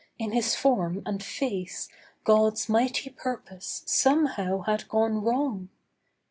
[0.17, 1.87] In his form and face
[2.23, 5.69] God's mighty purpose somehow had gone wrong.